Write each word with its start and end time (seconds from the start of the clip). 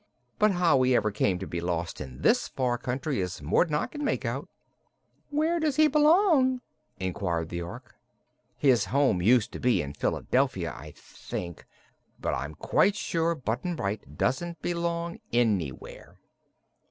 But 0.39 0.53
how 0.53 0.81
he 0.81 0.95
ever 0.95 1.11
came 1.11 1.37
to 1.37 1.45
be 1.45 1.61
lost 1.61 2.01
in 2.01 2.23
this 2.23 2.47
far 2.47 2.73
away 2.73 2.81
country 2.81 3.21
is 3.21 3.39
more'n 3.39 3.75
I 3.75 3.85
can 3.85 4.03
make 4.03 4.25
out." 4.25 4.49
"Where 5.29 5.59
does 5.59 5.75
he 5.75 5.87
belong?" 5.87 6.61
inquired 6.99 7.49
the 7.49 7.61
Ork. 7.61 7.93
"His 8.57 8.85
home 8.85 9.21
used 9.21 9.51
to 9.51 9.59
be 9.59 9.79
in 9.79 9.93
Philadelphia, 9.93 10.73
I 10.75 10.93
think; 10.97 11.67
but 12.19 12.33
I'm 12.33 12.55
quite 12.55 12.95
sure 12.95 13.35
Button 13.35 13.75
Bright 13.75 14.17
doesn't 14.17 14.63
belong 14.63 15.19
anywhere." 15.31 16.17